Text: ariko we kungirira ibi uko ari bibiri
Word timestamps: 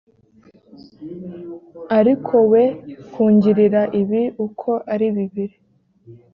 ariko 1.99 2.35
we 2.51 2.63
kungirira 3.13 3.81
ibi 4.01 4.23
uko 4.45 4.69
ari 4.93 5.07
bibiri 5.15 5.55